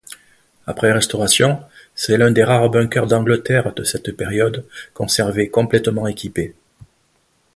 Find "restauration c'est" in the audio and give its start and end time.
0.91-2.17